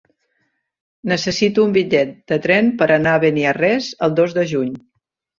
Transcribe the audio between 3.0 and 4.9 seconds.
a Beniarrés el dos de juny.